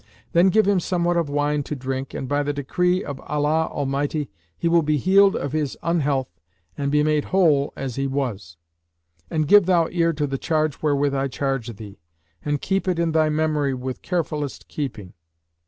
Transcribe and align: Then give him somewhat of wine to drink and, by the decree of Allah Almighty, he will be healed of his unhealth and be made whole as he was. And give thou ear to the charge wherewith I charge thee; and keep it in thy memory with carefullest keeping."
Then 0.31 0.47
give 0.49 0.67
him 0.67 0.79
somewhat 0.79 1.15
of 1.15 1.29
wine 1.29 1.61
to 1.61 1.75
drink 1.75 2.15
and, 2.15 2.27
by 2.27 2.41
the 2.41 2.53
decree 2.53 3.03
of 3.03 3.19
Allah 3.19 3.67
Almighty, 3.71 4.31
he 4.57 4.67
will 4.67 4.81
be 4.81 4.97
healed 4.97 5.35
of 5.35 5.51
his 5.51 5.77
unhealth 5.83 6.39
and 6.75 6.91
be 6.91 7.03
made 7.03 7.25
whole 7.25 7.71
as 7.75 7.97
he 7.97 8.07
was. 8.07 8.57
And 9.29 9.47
give 9.47 9.67
thou 9.67 9.89
ear 9.91 10.11
to 10.13 10.25
the 10.25 10.39
charge 10.39 10.81
wherewith 10.81 11.13
I 11.13 11.27
charge 11.27 11.75
thee; 11.75 11.99
and 12.43 12.59
keep 12.63 12.87
it 12.87 12.97
in 12.97 13.11
thy 13.11 13.29
memory 13.29 13.75
with 13.75 14.01
carefullest 14.01 14.67
keeping." 14.67 15.13